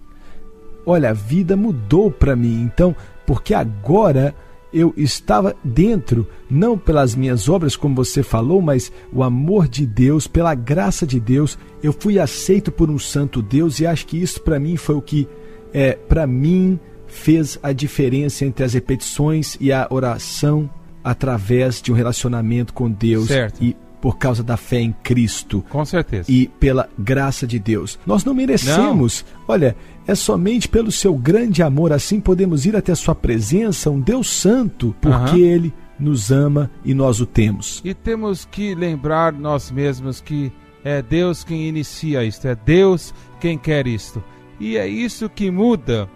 Olha, 0.85 1.11
a 1.11 1.13
vida 1.13 1.55
mudou 1.55 2.09
para 2.09 2.35
mim, 2.35 2.63
então, 2.63 2.95
porque 3.27 3.53
agora 3.53 4.33
eu 4.73 4.93
estava 4.95 5.55
dentro, 5.63 6.27
não 6.49 6.77
pelas 6.77 7.15
minhas 7.15 7.49
obras, 7.49 7.75
como 7.75 7.95
você 7.95 8.21
falou, 8.21 8.61
mas 8.61 8.91
o 9.11 9.23
amor 9.23 9.67
de 9.67 9.85
Deus, 9.85 10.27
pela 10.27 10.53
graça 10.53 11.05
de 11.05 11.19
Deus, 11.19 11.57
eu 11.81 11.93
fui 11.93 12.19
aceito 12.19 12.71
por 12.71 12.89
um 12.89 12.99
santo 12.99 13.41
Deus 13.41 13.79
e 13.79 13.87
acho 13.87 14.05
que 14.05 14.21
isso 14.21 14.41
para 14.41 14.59
mim 14.59 14.77
foi 14.77 14.95
o 14.95 15.01
que, 15.01 15.27
é, 15.73 15.93
para 15.93 16.27
mim, 16.27 16.79
fez 17.07 17.57
a 17.63 17.71
diferença 17.71 18.45
entre 18.45 18.63
as 18.63 18.73
repetições 18.73 19.57
e 19.59 19.71
a 19.71 19.87
oração 19.89 20.69
através 21.03 21.81
de 21.81 21.91
um 21.91 21.95
relacionamento 21.95 22.73
com 22.73 22.89
Deus 22.89 23.27
Certo. 23.27 23.63
e 23.63 23.75
por 24.01 24.17
causa 24.17 24.41
da 24.43 24.55
fé 24.57 24.79
em 24.79 24.93
Cristo 25.03 25.63
Com 25.69 25.83
certeza. 25.83 26.31
e 26.31 26.47
pela 26.47 26.89
graça 26.97 27.45
de 27.45 27.59
Deus. 27.59 27.99
Nós 28.05 28.23
não 28.23 28.33
merecemos. 28.33 29.25
Olha, 29.47 29.75
é 30.07 30.15
somente 30.15 30.67
pelo 30.67 30.91
seu 30.91 31.13
grande 31.15 31.61
amor 31.61 31.91
assim 31.91 32.19
podemos 32.19 32.65
ir 32.65 32.75
até 32.75 32.95
sua 32.95 33.13
presença, 33.13 33.89
um 33.89 33.99
Deus 33.99 34.29
santo, 34.29 34.95
porque 35.01 35.15
Aham. 35.15 35.37
ele 35.37 35.73
nos 35.99 36.31
ama 36.31 36.71
e 36.83 36.93
nós 36.93 37.19
o 37.19 37.25
temos. 37.25 37.81
E 37.83 37.93
temos 37.93 38.45
que 38.45 38.73
lembrar 38.73 39.33
nós 39.33 39.69
mesmos 39.69 40.21
que 40.21 40.51
é 40.83 41.01
Deus 41.01 41.43
quem 41.43 41.67
inicia 41.67 42.23
isto, 42.23 42.47
é 42.47 42.55
Deus 42.55 43.13
quem 43.39 43.57
quer 43.57 43.85
isto. 43.85 44.23
E 44.59 44.77
é 44.77 44.87
isso 44.87 45.29
que 45.29 45.51
muda 45.51 46.09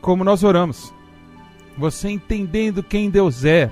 como 0.00 0.24
nós 0.24 0.42
oramos. 0.42 0.92
Você 1.76 2.08
entendendo 2.08 2.82
quem 2.82 3.10
Deus 3.10 3.44
é, 3.44 3.70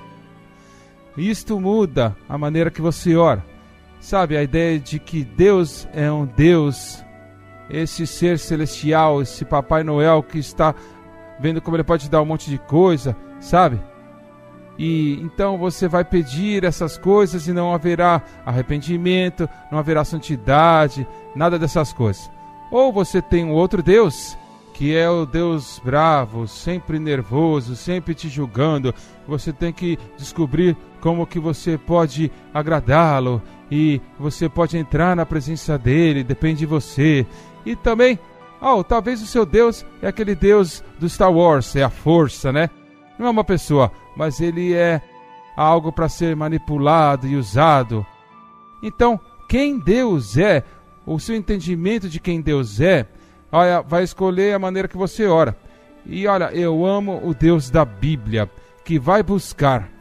isto 1.16 1.58
muda 1.60 2.14
a 2.28 2.36
maneira 2.36 2.70
que 2.70 2.82
você 2.82 3.14
ora. 3.16 3.44
Sabe, 4.04 4.36
a 4.36 4.42
ideia 4.42 4.78
de 4.78 4.98
que 4.98 5.24
Deus 5.24 5.88
é 5.94 6.12
um 6.12 6.26
Deus, 6.26 7.02
esse 7.70 8.06
ser 8.06 8.38
celestial, 8.38 9.22
esse 9.22 9.46
Papai 9.46 9.82
Noel 9.82 10.22
que 10.22 10.38
está 10.38 10.74
vendo 11.40 11.58
como 11.62 11.74
ele 11.74 11.84
pode 11.84 12.04
te 12.04 12.10
dar 12.10 12.20
um 12.20 12.26
monte 12.26 12.50
de 12.50 12.58
coisa, 12.58 13.16
sabe? 13.40 13.80
E 14.78 15.14
então 15.22 15.56
você 15.56 15.88
vai 15.88 16.04
pedir 16.04 16.64
essas 16.64 16.98
coisas 16.98 17.48
e 17.48 17.52
não 17.54 17.72
haverá 17.72 18.20
arrependimento, 18.44 19.48
não 19.72 19.78
haverá 19.78 20.04
santidade, 20.04 21.08
nada 21.34 21.58
dessas 21.58 21.90
coisas. 21.90 22.30
Ou 22.70 22.92
você 22.92 23.22
tem 23.22 23.42
um 23.42 23.52
outro 23.52 23.82
Deus, 23.82 24.36
que 24.74 24.94
é 24.94 25.08
o 25.08 25.24
Deus 25.24 25.80
bravo, 25.82 26.46
sempre 26.46 26.98
nervoso, 26.98 27.74
sempre 27.74 28.14
te 28.14 28.28
julgando. 28.28 28.94
Você 29.26 29.50
tem 29.50 29.72
que 29.72 29.98
descobrir 30.18 30.76
como 31.04 31.26
que 31.26 31.38
você 31.38 31.76
pode 31.76 32.32
agradá-lo 32.54 33.42
e 33.70 34.00
você 34.18 34.48
pode 34.48 34.78
entrar 34.78 35.14
na 35.14 35.26
presença 35.26 35.76
dele, 35.76 36.24
depende 36.24 36.60
de 36.60 36.66
você. 36.66 37.26
E 37.66 37.76
também, 37.76 38.18
oh, 38.58 38.82
talvez 38.82 39.20
o 39.20 39.26
seu 39.26 39.44
Deus 39.44 39.84
é 40.00 40.08
aquele 40.08 40.34
Deus 40.34 40.82
do 40.98 41.06
Star 41.06 41.30
Wars, 41.30 41.76
é 41.76 41.82
a 41.82 41.90
força, 41.90 42.50
né? 42.50 42.70
Não 43.18 43.26
é 43.26 43.30
uma 43.30 43.44
pessoa, 43.44 43.92
mas 44.16 44.40
ele 44.40 44.72
é 44.72 45.02
algo 45.54 45.92
para 45.92 46.08
ser 46.08 46.34
manipulado 46.34 47.26
e 47.26 47.36
usado. 47.36 48.06
Então, 48.82 49.20
quem 49.46 49.78
Deus 49.78 50.38
é, 50.38 50.64
o 51.04 51.18
seu 51.18 51.36
entendimento 51.36 52.08
de 52.08 52.18
quem 52.18 52.40
Deus 52.40 52.80
é, 52.80 53.06
olha, 53.52 53.82
vai 53.82 54.04
escolher 54.04 54.54
a 54.54 54.58
maneira 54.58 54.88
que 54.88 54.96
você 54.96 55.26
ora. 55.26 55.54
E 56.06 56.26
olha, 56.26 56.46
eu 56.54 56.86
amo 56.86 57.20
o 57.22 57.34
Deus 57.34 57.68
da 57.68 57.84
Bíblia, 57.84 58.50
que 58.86 58.98
vai 58.98 59.22
buscar, 59.22 59.93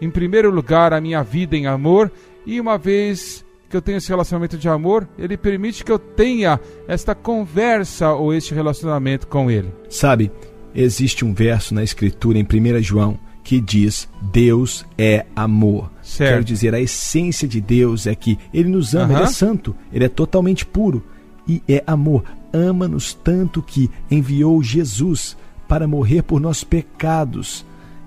em 0.00 0.10
primeiro 0.10 0.50
lugar, 0.50 0.92
a 0.92 1.00
minha 1.00 1.22
vida 1.22 1.56
em 1.56 1.66
amor, 1.66 2.10
e 2.46 2.60
uma 2.60 2.76
vez 2.76 3.44
que 3.68 3.76
eu 3.76 3.82
tenho 3.82 3.98
esse 3.98 4.08
relacionamento 4.08 4.56
de 4.56 4.68
amor, 4.68 5.08
ele 5.18 5.36
permite 5.36 5.84
que 5.84 5.90
eu 5.90 5.98
tenha 5.98 6.60
esta 6.86 7.14
conversa 7.14 8.12
ou 8.12 8.32
este 8.32 8.54
relacionamento 8.54 9.26
com 9.26 9.50
ele. 9.50 9.72
Sabe, 9.88 10.30
existe 10.74 11.24
um 11.24 11.34
verso 11.34 11.74
na 11.74 11.82
Escritura 11.82 12.38
em 12.38 12.44
1 12.44 12.82
João 12.82 13.18
que 13.44 13.60
diz: 13.60 14.08
Deus 14.20 14.84
é 14.96 15.26
amor. 15.36 15.90
Certo. 16.02 16.30
Quero 16.30 16.44
dizer, 16.44 16.74
a 16.74 16.80
essência 16.80 17.46
de 17.46 17.60
Deus 17.60 18.06
é 18.06 18.14
que 18.14 18.38
Ele 18.52 18.68
nos 18.68 18.94
ama, 18.94 19.04
Aham. 19.04 19.14
Ele 19.14 19.24
é 19.24 19.26
santo, 19.26 19.76
Ele 19.92 20.04
é 20.04 20.08
totalmente 20.08 20.64
puro 20.64 21.02
e 21.46 21.62
é 21.68 21.84
amor. 21.86 22.24
Ama-nos 22.52 23.12
tanto 23.12 23.62
que 23.62 23.90
enviou 24.10 24.62
Jesus 24.62 25.36
para 25.68 25.86
morrer 25.86 26.22
por 26.22 26.40
nossos 26.40 26.64
pecados. 26.64 27.64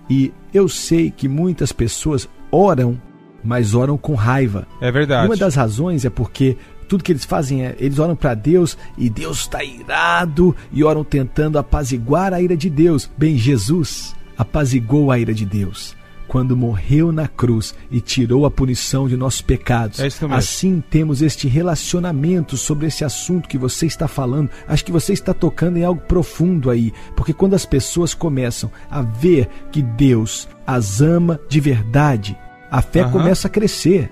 E 0.09 0.31
eu 0.57 0.67
sei 0.67 1.11
que 1.11 1.27
muitas 1.27 1.71
pessoas 1.71 2.27
oram, 2.51 2.99
mas 3.43 3.73
oram 3.73 3.97
com 3.97 4.15
raiva. 4.15 4.67
É 4.81 4.91
verdade. 4.91 5.27
Uma 5.27 5.37
das 5.37 5.55
razões 5.55 6.05
é 6.05 6.09
porque 6.09 6.57
tudo 6.87 7.03
que 7.03 7.11
eles 7.11 7.25
fazem 7.25 7.65
é 7.65 7.75
eles 7.79 7.99
oram 7.99 8.15
para 8.15 8.33
Deus 8.33 8.77
e 8.97 9.09
Deus 9.09 9.39
está 9.39 9.63
irado 9.63 10.55
e 10.71 10.83
oram 10.83 11.03
tentando 11.03 11.59
apaziguar 11.59 12.33
a 12.33 12.41
ira 12.41 12.55
de 12.55 12.69
Deus. 12.69 13.09
Bem, 13.17 13.37
Jesus 13.37 14.15
apazigou 14.37 15.11
a 15.11 15.19
ira 15.19 15.33
de 15.33 15.45
Deus 15.45 15.96
quando 16.27 16.55
morreu 16.57 17.11
na 17.11 17.27
cruz 17.27 17.73
e 17.89 18.01
tirou 18.01 18.45
a 18.45 18.51
punição 18.51 19.07
de 19.07 19.15
nossos 19.15 19.41
pecados. 19.41 19.99
É. 19.99 20.07
Assim 20.31 20.83
temos 20.89 21.21
este 21.21 21.47
relacionamento 21.47 22.57
sobre 22.57 22.87
esse 22.87 23.03
assunto 23.05 23.47
que 23.47 23.57
você 23.57 23.85
está 23.85 24.07
falando. 24.07 24.49
Acho 24.67 24.83
que 24.85 24.91
você 24.91 25.13
está 25.13 25.33
tocando 25.33 25.77
em 25.77 25.83
algo 25.83 26.01
profundo 26.01 26.69
aí, 26.69 26.93
porque 27.15 27.33
quando 27.33 27.53
as 27.53 27.65
pessoas 27.65 28.13
começam 28.13 28.71
a 28.89 29.01
ver 29.01 29.47
que 29.71 29.81
Deus 29.81 30.47
as 30.65 31.01
ama 31.01 31.39
de 31.49 31.59
verdade, 31.59 32.37
a 32.69 32.81
fé 32.81 33.01
Aham. 33.01 33.11
começa 33.11 33.47
a 33.47 33.51
crescer. 33.51 34.11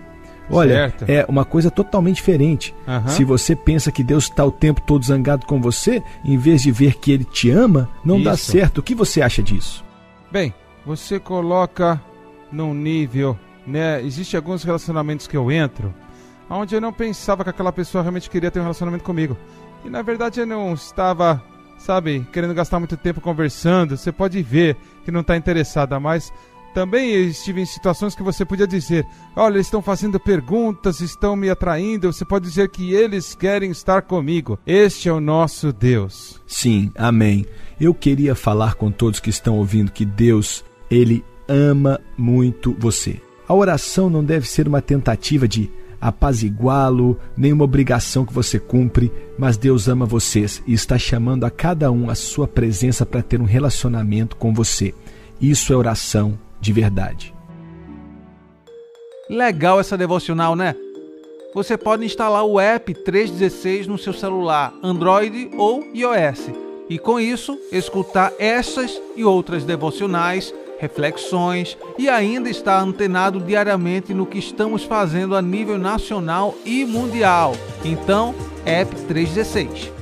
Olha, 0.49 0.75
Certo. 0.75 1.05
é 1.09 1.25
uma 1.27 1.43
coisa 1.43 1.71
totalmente 1.71 2.17
diferente. 2.17 2.73
Aham. 2.87 3.07
Se 3.09 3.23
você 3.23 3.55
pensa 3.55 3.91
que 3.91 4.03
Deus 4.03 4.25
está 4.25 4.45
o 4.45 4.51
tempo 4.51 4.79
todo 4.81 5.03
zangado 5.03 5.45
com 5.47 5.59
você, 5.59 6.01
em 6.23 6.37
vez 6.37 6.61
de 6.61 6.71
ver 6.71 6.95
que 6.99 7.11
Ele 7.11 7.23
te 7.23 7.49
ama, 7.49 7.89
não 8.05 8.21
dá 8.21 8.35
Isso. 8.35 8.51
certo. 8.51 8.77
O 8.77 8.83
que 8.83 8.93
você 8.93 9.21
acha 9.23 9.41
disso? 9.41 9.83
Bem, 10.31 10.53
você 10.85 11.19
coloca 11.19 12.01
num 12.51 12.73
nível, 12.73 13.37
né? 13.65 14.01
Existem 14.01 14.37
alguns 14.37 14.63
relacionamentos 14.63 15.27
que 15.27 15.35
eu 15.35 15.51
entro, 15.51 15.93
onde 16.49 16.75
eu 16.75 16.81
não 16.81 16.93
pensava 16.93 17.43
que 17.43 17.49
aquela 17.49 17.71
pessoa 17.71 18.01
realmente 18.01 18.29
queria 18.29 18.51
ter 18.51 18.59
um 18.59 18.63
relacionamento 18.63 19.03
comigo. 19.03 19.37
E 19.83 19.89
na 19.89 20.01
verdade 20.01 20.39
eu 20.39 20.45
não 20.45 20.73
estava, 20.73 21.43
sabe, 21.77 22.25
querendo 22.31 22.53
gastar 22.53 22.79
muito 22.79 22.97
tempo 22.97 23.21
conversando. 23.21 23.97
Você 23.97 24.11
pode 24.11 24.41
ver 24.41 24.77
que 25.03 25.11
não 25.11 25.21
está 25.21 25.35
interessada, 25.35 25.99
mas 25.99 26.31
também 26.75 27.13
estive 27.27 27.61
em 27.61 27.65
situações 27.65 28.13
que 28.13 28.21
você 28.21 28.43
podia 28.43 28.67
dizer: 28.67 29.07
olha, 29.35 29.55
eles 29.55 29.67
estão 29.67 29.81
fazendo 29.81 30.19
perguntas, 30.19 30.99
estão 30.99 31.35
me 31.35 31.49
atraindo. 31.49 32.11
Você 32.11 32.25
pode 32.25 32.49
dizer 32.49 32.69
que 32.69 32.93
eles 32.93 33.33
querem 33.33 33.71
estar 33.71 34.01
comigo. 34.01 34.59
Este 34.67 35.07
é 35.07 35.13
o 35.13 35.21
nosso 35.21 35.71
Deus. 35.71 36.41
Sim, 36.45 36.91
amém. 36.95 37.45
Eu 37.79 37.93
queria 37.93 38.35
falar 38.35 38.75
com 38.75 38.91
todos 38.91 39.21
que 39.21 39.29
estão 39.29 39.57
ouvindo 39.57 39.91
que 39.91 40.03
Deus, 40.03 40.65
Ele 40.95 41.25
ama 41.45 41.99
muito 42.17 42.73
você. 42.79 43.19
A 43.45 43.53
oração 43.53 44.09
não 44.09 44.23
deve 44.23 44.47
ser 44.47 44.65
uma 44.65 44.81
tentativa 44.81 45.45
de 45.45 45.69
apaziguá-lo, 45.99 47.19
nem 47.35 47.51
uma 47.51 47.65
obrigação 47.65 48.25
que 48.25 48.33
você 48.33 48.57
cumpre, 48.59 49.11
mas 49.37 49.57
Deus 49.57 49.89
ama 49.89 50.05
vocês 50.05 50.63
e 50.65 50.73
está 50.73 50.97
chamando 50.97 51.43
a 51.43 51.51
cada 51.51 51.91
um 51.91 52.09
a 52.09 52.15
sua 52.15 52.47
presença 52.47 53.05
para 53.05 53.21
ter 53.21 53.41
um 53.41 53.45
relacionamento 53.45 54.37
com 54.37 54.53
você. 54.53 54.93
Isso 55.41 55.73
é 55.73 55.75
oração 55.75 56.39
de 56.61 56.71
verdade. 56.71 57.33
Legal 59.29 59.81
essa 59.81 59.97
devocional, 59.97 60.55
né? 60.55 60.75
Você 61.53 61.77
pode 61.77 62.05
instalar 62.05 62.45
o 62.45 62.57
app 62.57 62.93
316 62.93 63.87
no 63.87 63.97
seu 63.97 64.13
celular, 64.13 64.73
Android 64.81 65.49
ou 65.57 65.83
iOS, 65.93 66.51
e 66.89 66.97
com 66.97 67.19
isso 67.19 67.59
escutar 67.71 68.31
essas 68.39 69.01
e 69.15 69.25
outras 69.25 69.65
devocionais, 69.65 70.53
reflexões 70.79 71.77
e 71.97 72.09
ainda 72.09 72.49
estar 72.49 72.79
antenado 72.79 73.39
diariamente 73.39 74.13
no 74.13 74.25
que 74.25 74.37
estamos 74.37 74.83
fazendo 74.83 75.35
a 75.35 75.41
nível 75.41 75.77
nacional 75.77 76.55
e 76.65 76.85
mundial. 76.85 77.53
Então, 77.83 78.35
app 78.65 78.93
316. 79.07 79.94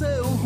Seu 0.00 0.39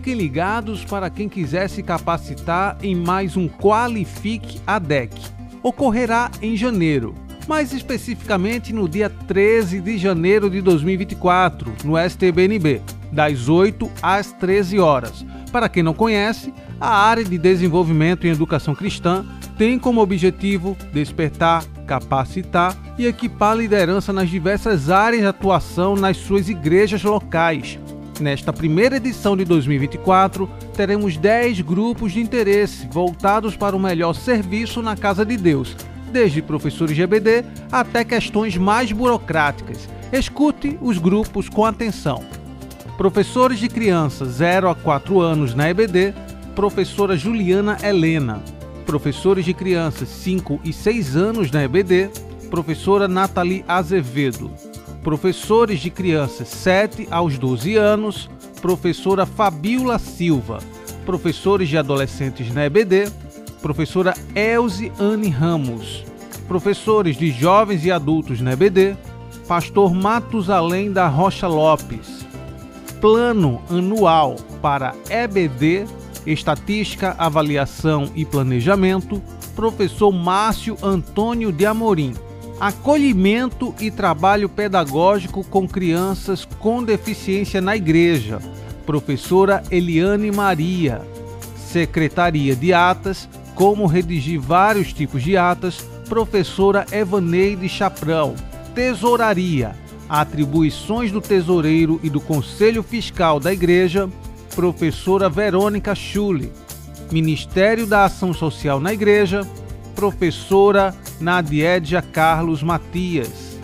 Fiquem 0.00 0.14
ligados 0.14 0.82
para 0.82 1.10
quem 1.10 1.28
quiser 1.28 1.68
se 1.68 1.82
capacitar 1.82 2.78
em 2.82 2.96
mais 2.96 3.36
um 3.36 3.46
Qualifique 3.46 4.58
ADEC. 4.66 5.12
Ocorrerá 5.62 6.30
em 6.40 6.56
janeiro, 6.56 7.14
mais 7.46 7.74
especificamente 7.74 8.72
no 8.72 8.88
dia 8.88 9.10
13 9.10 9.78
de 9.78 9.98
janeiro 9.98 10.48
de 10.48 10.62
2024, 10.62 11.74
no 11.84 11.98
STBNB, 11.98 12.80
das 13.12 13.46
8 13.46 13.90
às 14.00 14.32
13 14.32 14.78
horas. 14.78 15.22
Para 15.52 15.68
quem 15.68 15.82
não 15.82 15.92
conhece, 15.92 16.50
a 16.80 16.96
área 16.96 17.22
de 17.22 17.36
desenvolvimento 17.36 18.26
em 18.26 18.30
educação 18.30 18.74
cristã 18.74 19.26
tem 19.58 19.78
como 19.78 20.00
objetivo 20.00 20.78
despertar, 20.94 21.62
capacitar 21.86 22.74
e 22.96 23.06
equipar 23.06 23.54
liderança 23.54 24.14
nas 24.14 24.30
diversas 24.30 24.88
áreas 24.88 25.20
de 25.20 25.28
atuação 25.28 25.94
nas 25.94 26.16
suas 26.16 26.48
igrejas 26.48 27.02
locais, 27.02 27.78
Nesta 28.20 28.52
primeira 28.52 28.96
edição 28.96 29.34
de 29.34 29.46
2024, 29.46 30.46
teremos 30.76 31.16
10 31.16 31.62
grupos 31.62 32.12
de 32.12 32.20
interesse 32.20 32.86
voltados 32.86 33.56
para 33.56 33.74
o 33.74 33.80
melhor 33.80 34.12
serviço 34.12 34.82
na 34.82 34.94
Casa 34.94 35.24
de 35.24 35.38
Deus, 35.38 35.74
desde 36.12 36.42
professores 36.42 36.98
EBD 36.98 37.46
até 37.72 38.04
questões 38.04 38.58
mais 38.58 38.92
burocráticas. 38.92 39.88
Escute 40.12 40.78
os 40.82 40.98
grupos 40.98 41.48
com 41.48 41.64
atenção. 41.64 42.22
Professores 42.98 43.58
de 43.58 43.70
crianças 43.70 44.32
0 44.32 44.68
a 44.68 44.74
4 44.74 45.18
anos 45.18 45.54
na 45.54 45.70
EBD, 45.70 46.12
professora 46.54 47.16
Juliana 47.16 47.78
Helena. 47.82 48.42
Professores 48.84 49.46
de 49.46 49.54
crianças 49.54 50.10
5 50.10 50.60
e 50.62 50.74
6 50.74 51.16
anos 51.16 51.50
na 51.50 51.64
EBD, 51.64 52.10
professora 52.50 53.08
Nathalie 53.08 53.64
Azevedo 53.66 54.50
professores 55.02 55.80
de 55.80 55.90
crianças 55.90 56.48
7 56.48 57.08
aos 57.10 57.38
12 57.38 57.76
anos, 57.76 58.28
professora 58.60 59.24
Fabiola 59.24 59.98
Silva, 59.98 60.58
professores 61.06 61.68
de 61.68 61.78
adolescentes 61.78 62.52
na 62.52 62.66
EBD, 62.66 63.10
professora 63.62 64.14
Elze 64.34 64.92
Anne 64.98 65.28
Ramos, 65.28 66.04
professores 66.46 67.16
de 67.16 67.30
jovens 67.30 67.84
e 67.84 67.90
adultos 67.90 68.40
na 68.40 68.52
EBD, 68.52 68.96
pastor 69.48 69.94
Matusalém 69.94 70.92
da 70.92 71.08
Rocha 71.08 71.48
Lopes. 71.48 72.26
Plano 73.00 73.62
anual 73.70 74.36
para 74.60 74.94
EBD, 75.08 75.86
Estatística, 76.26 77.14
Avaliação 77.16 78.10
e 78.14 78.26
Planejamento, 78.26 79.22
professor 79.56 80.12
Márcio 80.12 80.76
Antônio 80.82 81.50
de 81.50 81.64
Amorim 81.64 82.12
acolhimento 82.60 83.74
e 83.80 83.90
trabalho 83.90 84.46
pedagógico 84.46 85.42
com 85.42 85.66
crianças 85.66 86.46
com 86.58 86.84
deficiência 86.84 87.58
na 87.58 87.74
igreja, 87.74 88.38
professora 88.84 89.62
Eliane 89.70 90.30
Maria, 90.30 91.00
Secretaria 91.56 92.54
de 92.54 92.74
Atas, 92.74 93.26
como 93.54 93.86
redigir 93.86 94.38
vários 94.38 94.92
tipos 94.92 95.22
de 95.22 95.38
atas, 95.38 95.80
professora 96.06 96.84
Evaneide 96.92 97.68
Chaprão, 97.68 98.34
Tesouraria, 98.74 99.74
atribuições 100.08 101.10
do 101.10 101.20
tesoureiro 101.20 101.98
e 102.02 102.10
do 102.10 102.20
Conselho 102.20 102.82
Fiscal 102.82 103.40
da 103.40 103.52
Igreja, 103.52 104.08
professora 104.54 105.30
Verônica 105.30 105.94
Schule, 105.94 106.52
Ministério 107.10 107.86
da 107.86 108.04
Ação 108.04 108.34
Social 108.34 108.80
na 108.80 108.92
Igreja, 108.92 109.46
professora 110.00 110.94
Nadiedia 111.20 112.00
Carlos 112.00 112.62
Matias. 112.62 113.58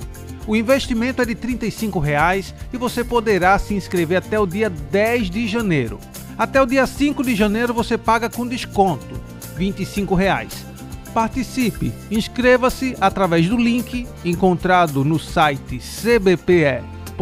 O 0.47 0.55
investimento 0.55 1.23
é 1.23 1.25
de 1.25 1.35
35 1.35 1.99
reais 1.99 2.55
e 2.71 2.77
você 2.77 3.03
poderá 3.03 3.59
se 3.59 3.73
inscrever 3.73 4.19
até 4.19 4.39
o 4.39 4.47
dia 4.47 4.69
10 4.69 5.31
de 5.31 5.47
janeiro. 5.47 5.99
Até 6.37 6.61
o 6.61 6.67
dia 6.67 6.87
5 6.87 7.25
de 7.25 7.35
janeiro 7.35 7.73
você 7.73 7.97
paga 7.97 8.29
com 8.29 8.47
desconto, 8.47 9.19
25 9.57 10.15
reais. 10.15 10.67
Participe, 11.15 11.91
inscreva-se 12.11 12.95
através 13.01 13.49
do 13.49 13.57
link 13.57 14.07
encontrado 14.23 15.03
no 15.07 15.19
site 15.19 15.79
cbpe.org.br 15.79 17.17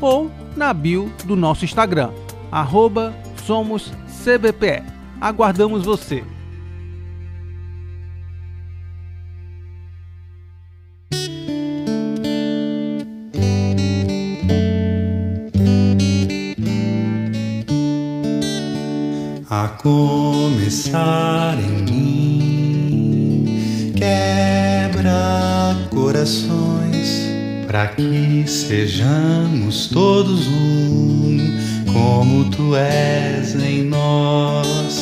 ou 0.00 0.28
na 0.56 0.74
bio 0.74 1.08
do 1.24 1.36
nosso 1.36 1.64
Instagram, 1.64 2.10
arroba 2.50 3.14
somoscbpe. 3.46 4.82
Aguardamos 5.20 5.84
você! 5.84 6.24
Para 27.72 27.86
que 27.86 28.44
sejamos 28.46 29.86
todos 29.86 30.46
um, 30.46 31.38
como 31.90 32.50
tu 32.50 32.76
és 32.76 33.54
em 33.54 33.84
nós. 33.84 35.01